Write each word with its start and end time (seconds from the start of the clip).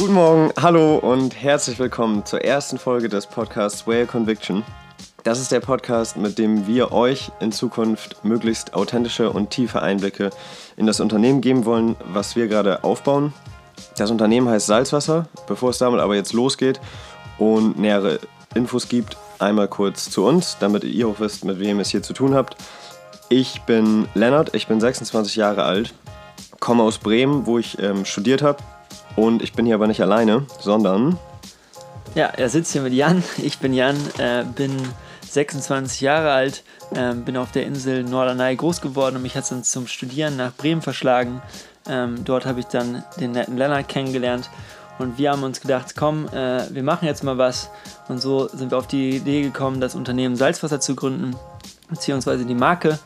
Guten 0.00 0.14
Morgen, 0.14 0.50
hallo 0.58 0.96
und 0.96 1.36
herzlich 1.42 1.78
willkommen 1.78 2.24
zur 2.24 2.42
ersten 2.42 2.78
Folge 2.78 3.10
des 3.10 3.26
Podcasts 3.26 3.86
Whale 3.86 4.06
Conviction. 4.06 4.64
Das 5.24 5.38
ist 5.38 5.52
der 5.52 5.60
Podcast, 5.60 6.16
mit 6.16 6.38
dem 6.38 6.66
wir 6.66 6.90
euch 6.92 7.30
in 7.40 7.52
Zukunft 7.52 8.24
möglichst 8.24 8.72
authentische 8.72 9.28
und 9.28 9.50
tiefe 9.50 9.82
Einblicke 9.82 10.30
in 10.78 10.86
das 10.86 11.00
Unternehmen 11.00 11.42
geben 11.42 11.66
wollen, 11.66 11.96
was 12.14 12.34
wir 12.34 12.48
gerade 12.48 12.82
aufbauen. 12.82 13.34
Das 13.98 14.10
Unternehmen 14.10 14.48
heißt 14.48 14.68
Salzwasser. 14.68 15.28
Bevor 15.46 15.68
es 15.68 15.76
damit 15.76 16.00
aber 16.00 16.14
jetzt 16.14 16.32
losgeht 16.32 16.80
und 17.36 17.78
nähere 17.78 18.20
Infos 18.54 18.88
gibt, 18.88 19.18
einmal 19.38 19.68
kurz 19.68 20.08
zu 20.08 20.24
uns, 20.24 20.56
damit 20.60 20.82
ihr 20.82 21.08
auch 21.08 21.20
wisst, 21.20 21.44
mit 21.44 21.60
wem 21.60 21.76
ihr 21.76 21.82
es 21.82 21.90
hier 21.90 22.02
zu 22.02 22.14
tun 22.14 22.34
habt. 22.34 22.56
Ich 23.28 23.60
bin 23.66 24.08
Lennart, 24.14 24.54
ich 24.54 24.66
bin 24.66 24.80
26 24.80 25.36
Jahre 25.36 25.64
alt, 25.64 25.92
komme 26.58 26.84
aus 26.84 26.96
Bremen, 26.96 27.44
wo 27.44 27.58
ich 27.58 27.78
ähm, 27.80 28.06
studiert 28.06 28.40
habe. 28.40 28.62
Und 29.20 29.42
ich 29.42 29.52
bin 29.52 29.66
hier 29.66 29.74
aber 29.74 29.86
nicht 29.86 30.00
alleine, 30.00 30.46
sondern. 30.60 31.18
Ja, 32.14 32.28
er 32.28 32.48
sitzt 32.48 32.72
hier 32.72 32.80
mit 32.80 32.94
Jan. 32.94 33.22
Ich 33.36 33.58
bin 33.58 33.74
Jan, 33.74 33.96
äh, 34.16 34.44
bin 34.56 34.74
26 35.28 36.00
Jahre 36.00 36.32
alt, 36.32 36.64
äh, 36.94 37.12
bin 37.12 37.36
auf 37.36 37.52
der 37.52 37.66
Insel 37.66 38.02
Norderney 38.02 38.56
groß 38.56 38.80
geworden 38.80 39.16
und 39.16 39.22
mich 39.22 39.36
hat 39.36 39.42
es 39.42 39.50
dann 39.50 39.62
zum 39.62 39.86
Studieren 39.86 40.38
nach 40.38 40.54
Bremen 40.54 40.80
verschlagen. 40.80 41.42
Ähm, 41.86 42.24
dort 42.24 42.46
habe 42.46 42.60
ich 42.60 42.66
dann 42.66 43.04
den 43.20 43.32
netten 43.32 43.58
Lennart 43.58 43.88
kennengelernt 43.88 44.48
und 44.98 45.18
wir 45.18 45.32
haben 45.32 45.42
uns 45.42 45.60
gedacht, 45.60 45.96
komm, 45.96 46.26
äh, 46.28 46.62
wir 46.70 46.82
machen 46.82 47.04
jetzt 47.04 47.22
mal 47.22 47.36
was. 47.36 47.68
Und 48.08 48.22
so 48.22 48.48
sind 48.48 48.70
wir 48.70 48.78
auf 48.78 48.86
die 48.86 49.16
Idee 49.16 49.42
gekommen, 49.42 49.82
das 49.82 49.94
Unternehmen 49.94 50.34
Salzwasser 50.34 50.80
zu 50.80 50.96
gründen, 50.96 51.36
beziehungsweise 51.90 52.46
die 52.46 52.54
Marke. 52.54 52.98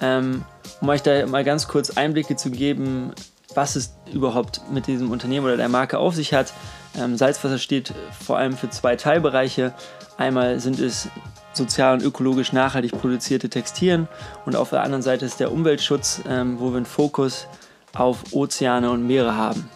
Ähm, 0.00 0.46
um 0.80 0.88
euch 0.88 1.02
da 1.02 1.26
mal 1.26 1.44
ganz 1.44 1.68
kurz 1.68 1.90
Einblicke 1.90 2.36
zu 2.36 2.50
geben, 2.50 3.12
was 3.58 3.74
es 3.74 3.92
überhaupt 4.12 4.60
mit 4.70 4.86
diesem 4.86 5.10
Unternehmen 5.10 5.44
oder 5.44 5.56
der 5.56 5.68
Marke 5.68 5.98
auf 5.98 6.14
sich 6.14 6.32
hat. 6.32 6.52
Ähm, 6.96 7.16
Salzwasser 7.16 7.58
steht 7.58 7.92
vor 8.24 8.38
allem 8.38 8.56
für 8.56 8.70
zwei 8.70 8.94
Teilbereiche. 8.94 9.74
Einmal 10.16 10.60
sind 10.60 10.78
es 10.78 11.08
sozial 11.52 11.94
und 11.94 12.04
ökologisch 12.04 12.52
nachhaltig 12.52 12.92
produzierte 12.92 13.48
Textilien 13.48 14.06
und 14.46 14.54
auf 14.54 14.70
der 14.70 14.84
anderen 14.84 15.02
Seite 15.02 15.26
ist 15.26 15.40
der 15.40 15.50
Umweltschutz, 15.50 16.20
ähm, 16.28 16.60
wo 16.60 16.70
wir 16.70 16.76
einen 16.76 16.86
Fokus 16.86 17.48
auf 17.96 18.32
Ozeane 18.32 18.92
und 18.92 19.04
Meere 19.04 19.34
haben. 19.34 19.68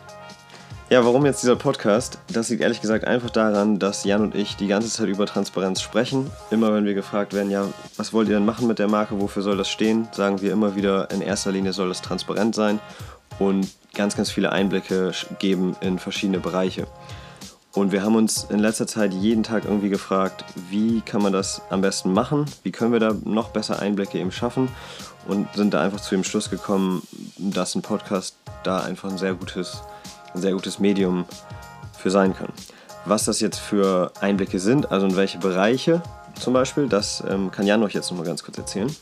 Ja, 0.89 1.05
warum 1.05 1.27
jetzt 1.27 1.42
dieser 1.42 1.56
Podcast? 1.56 2.19
Das 2.33 2.50
liegt 2.50 2.62
ehrlich 2.62 2.83
gesagt 2.83 3.05
einfach 3.05 3.30
daran, 3.30 3.80
dass 3.80 4.05
Jan 4.05 4.20
und 4.20 4.36
ich 4.36 4.56
die 4.56 4.69
ganze 4.69 4.91
Zeit 4.91 5.08
über 5.08 5.27
Transparenz 5.27 5.80
sprechen. 5.80 6.30
Immer 6.52 6.72
wenn 6.72 6.84
wir 6.84 6.94
gefragt 6.94 7.33
werden, 7.33 7.50
ja, 7.50 7.67
was 7.96 8.12
wollt 8.12 8.28
ihr 8.28 8.34
denn 8.34 8.44
machen 8.44 8.69
mit 8.69 8.78
der 8.78 8.89
Marke, 8.89 9.19
wofür 9.20 9.42
soll 9.42 9.56
das 9.56 9.70
stehen, 9.70 10.06
sagen 10.12 10.41
wir 10.41 10.52
immer 10.52 10.77
wieder, 10.77 11.11
in 11.11 11.20
erster 11.20 11.50
Linie 11.50 11.72
soll 11.72 11.91
es 11.91 12.00
transparent 12.00 12.55
sein 12.55 12.78
und 13.43 13.69
ganz, 13.95 14.17
ganz 14.17 14.31
viele 14.31 14.53
Einblicke 14.53 15.12
geben 15.39 15.77
in 15.81 15.98
verschiedene 15.98 16.39
Bereiche. 16.39 16.87
Und 17.75 17.91
wir 17.91 18.03
haben 18.03 18.17
uns 18.17 18.45
in 18.45 18.59
letzter 18.59 18.87
Zeit 18.87 19.15
jeden 19.15 19.43
Tag 19.43 19.65
irgendwie 19.65 19.89
gefragt, 19.89 20.45
wie 20.71 21.01
kann 21.01 21.23
man 21.23 21.33
das 21.33 21.63
am 21.70 21.81
besten 21.81 22.13
machen, 22.13 22.45
wie 22.63 22.70
können 22.70 22.93
wir 22.93 23.01
da 23.01 23.15
noch 23.25 23.48
besser 23.48 23.79
Einblicke 23.79 24.19
eben 24.19 24.31
schaffen 24.31 24.69
und 25.27 25.48
sind 25.55 25.73
da 25.73 25.81
einfach 25.81 26.01
zu 26.01 26.15
dem 26.15 26.25
Schluss 26.25 26.51
gekommen, 26.51 27.03
dass 27.39 27.75
ein 27.75 27.83
Podcast 27.83 28.37
da 28.63 28.81
einfach 28.83 29.11
ein 29.11 29.19
sehr 29.19 29.35
gutes 29.35 29.83
ein 30.35 30.41
sehr 30.41 30.53
gutes 30.53 30.79
Medium 30.79 31.25
für 31.98 32.11
sein 32.11 32.35
kann. 32.35 32.48
Was 33.05 33.25
das 33.25 33.41
jetzt 33.41 33.59
für 33.59 34.13
Einblicke 34.20 34.59
sind, 34.59 34.91
also 34.91 35.07
in 35.07 35.17
welche 35.17 35.39
Bereiche 35.39 36.03
zum 36.39 36.55
Beispiel, 36.55 36.89
das 36.89 37.23
ähm, 37.29 37.51
kann 37.51 37.67
Jan 37.67 37.83
euch 37.83 37.95
jetzt 37.95 38.11
nochmal 38.11 38.27
ganz 38.27 38.43
kurz 38.43 38.59
erzählen. 38.59 38.95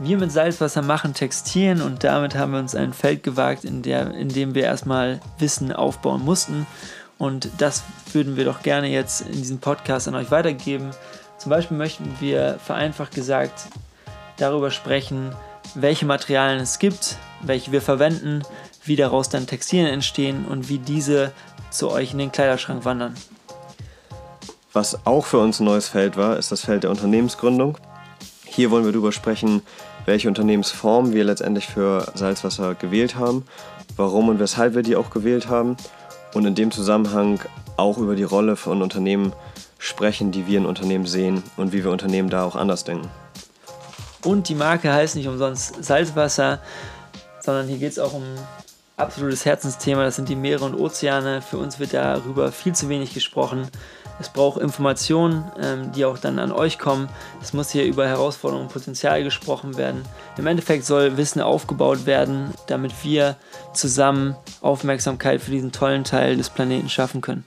Wir 0.00 0.16
mit 0.16 0.30
Salzwasser 0.30 0.82
machen 0.82 1.12
Textilien 1.12 1.82
und 1.82 2.04
damit 2.04 2.36
haben 2.36 2.52
wir 2.52 2.60
uns 2.60 2.76
ein 2.76 2.92
Feld 2.92 3.24
gewagt, 3.24 3.64
in, 3.64 3.82
der, 3.82 4.14
in 4.14 4.28
dem 4.28 4.54
wir 4.54 4.62
erstmal 4.62 5.20
Wissen 5.38 5.72
aufbauen 5.72 6.24
mussten. 6.24 6.68
Und 7.18 7.50
das 7.58 7.82
würden 8.12 8.36
wir 8.36 8.44
doch 8.44 8.62
gerne 8.62 8.88
jetzt 8.88 9.22
in 9.22 9.32
diesem 9.32 9.58
Podcast 9.58 10.06
an 10.06 10.14
euch 10.14 10.30
weitergeben. 10.30 10.90
Zum 11.38 11.50
Beispiel 11.50 11.76
möchten 11.76 12.16
wir 12.20 12.60
vereinfacht 12.64 13.12
gesagt 13.12 13.66
darüber 14.36 14.70
sprechen, 14.70 15.34
welche 15.74 16.06
Materialien 16.06 16.60
es 16.60 16.78
gibt, 16.78 17.16
welche 17.42 17.72
wir 17.72 17.82
verwenden, 17.82 18.42
wie 18.84 18.94
daraus 18.94 19.28
dann 19.28 19.48
Textilien 19.48 19.88
entstehen 19.88 20.46
und 20.46 20.68
wie 20.68 20.78
diese 20.78 21.32
zu 21.70 21.90
euch 21.90 22.12
in 22.12 22.18
den 22.18 22.30
Kleiderschrank 22.30 22.84
wandern. 22.84 23.14
Was 24.72 25.04
auch 25.06 25.26
für 25.26 25.38
uns 25.38 25.58
ein 25.58 25.64
neues 25.64 25.88
Feld 25.88 26.16
war, 26.16 26.36
ist 26.36 26.52
das 26.52 26.60
Feld 26.60 26.84
der 26.84 26.90
Unternehmensgründung. 26.90 27.78
Hier 28.58 28.72
wollen 28.72 28.84
wir 28.84 28.90
darüber 28.90 29.12
sprechen, 29.12 29.62
welche 30.04 30.26
Unternehmensform 30.26 31.12
wir 31.12 31.22
letztendlich 31.22 31.68
für 31.68 32.10
Salzwasser 32.16 32.74
gewählt 32.74 33.14
haben, 33.14 33.44
warum 33.96 34.30
und 34.30 34.40
weshalb 34.40 34.74
wir 34.74 34.82
die 34.82 34.96
auch 34.96 35.10
gewählt 35.10 35.46
haben 35.46 35.76
und 36.34 36.44
in 36.44 36.56
dem 36.56 36.72
Zusammenhang 36.72 37.38
auch 37.76 37.98
über 37.98 38.16
die 38.16 38.24
Rolle 38.24 38.56
von 38.56 38.82
Unternehmen 38.82 39.32
sprechen, 39.78 40.32
die 40.32 40.48
wir 40.48 40.58
in 40.58 40.66
Unternehmen 40.66 41.06
sehen 41.06 41.44
und 41.56 41.72
wie 41.72 41.84
wir 41.84 41.92
Unternehmen 41.92 42.30
da 42.30 42.42
auch 42.42 42.56
anders 42.56 42.82
denken. 42.82 43.08
Und 44.24 44.48
die 44.48 44.56
Marke 44.56 44.92
heißt 44.92 45.14
nicht 45.14 45.28
umsonst 45.28 45.84
Salzwasser, 45.84 46.60
sondern 47.38 47.68
hier 47.68 47.78
geht 47.78 47.92
es 47.92 48.00
auch 48.00 48.12
um 48.12 48.24
absolutes 48.98 49.44
Herzensthema, 49.44 50.04
das 50.04 50.16
sind 50.16 50.28
die 50.28 50.36
Meere 50.36 50.64
und 50.64 50.74
Ozeane. 50.74 51.40
Für 51.40 51.58
uns 51.58 51.78
wird 51.78 51.94
darüber 51.94 52.52
viel 52.52 52.74
zu 52.74 52.88
wenig 52.88 53.14
gesprochen. 53.14 53.68
Es 54.20 54.28
braucht 54.28 54.60
Informationen, 54.60 55.44
ähm, 55.62 55.92
die 55.92 56.04
auch 56.04 56.18
dann 56.18 56.38
an 56.40 56.50
euch 56.50 56.78
kommen. 56.78 57.08
Es 57.40 57.52
muss 57.52 57.70
hier 57.70 57.84
über 57.84 58.08
Herausforderungen 58.08 58.66
und 58.66 58.72
Potenzial 58.72 59.22
gesprochen 59.22 59.76
werden. 59.76 60.02
Im 60.36 60.46
Endeffekt 60.46 60.84
soll 60.84 61.16
Wissen 61.16 61.40
aufgebaut 61.40 62.04
werden, 62.04 62.52
damit 62.66 62.92
wir 63.04 63.36
zusammen 63.72 64.34
Aufmerksamkeit 64.60 65.40
für 65.40 65.52
diesen 65.52 65.70
tollen 65.70 66.02
Teil 66.02 66.36
des 66.36 66.50
Planeten 66.50 66.88
schaffen 66.88 67.20
können. 67.20 67.44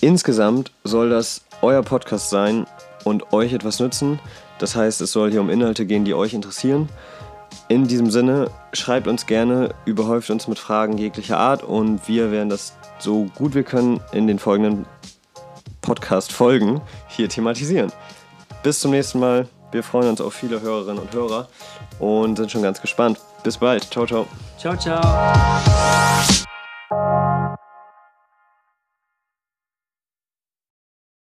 Insgesamt 0.00 0.72
soll 0.84 1.08
das 1.08 1.42
euer 1.62 1.82
Podcast 1.82 2.28
sein 2.28 2.66
und 3.04 3.32
euch 3.32 3.52
etwas 3.54 3.80
nützen. 3.80 4.20
Das 4.58 4.76
heißt, 4.76 5.00
es 5.00 5.12
soll 5.12 5.30
hier 5.30 5.40
um 5.40 5.50
Inhalte 5.50 5.86
gehen, 5.86 6.04
die 6.04 6.14
euch 6.14 6.34
interessieren. 6.34 6.88
In 7.68 7.86
diesem 7.86 8.10
Sinne, 8.10 8.50
schreibt 8.72 9.06
uns 9.06 9.26
gerne, 9.26 9.74
überhäuft 9.84 10.30
uns 10.30 10.48
mit 10.48 10.58
Fragen 10.58 10.96
jeglicher 10.96 11.38
Art 11.38 11.62
und 11.62 12.08
wir 12.08 12.30
werden 12.32 12.48
das 12.48 12.74
so 12.98 13.26
gut 13.36 13.54
wir 13.54 13.62
können 13.62 14.00
in 14.12 14.26
den 14.26 14.38
folgenden 14.38 14.86
Podcast-Folgen 15.82 16.80
hier 17.08 17.28
thematisieren. 17.28 17.92
Bis 18.62 18.80
zum 18.80 18.90
nächsten 18.90 19.20
Mal. 19.20 19.48
Wir 19.70 19.82
freuen 19.82 20.08
uns 20.08 20.20
auf 20.20 20.32
viele 20.32 20.60
Hörerinnen 20.62 20.98
und 20.98 21.12
Hörer 21.12 21.48
und 21.98 22.36
sind 22.36 22.50
schon 22.50 22.62
ganz 22.62 22.80
gespannt. 22.80 23.18
Bis 23.42 23.58
bald. 23.58 23.84
Ciao, 23.84 24.06
ciao. 24.06 24.26
Ciao, 24.58 24.76
ciao. 24.76 26.47